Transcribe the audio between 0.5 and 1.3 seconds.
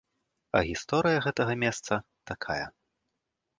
А гісторыя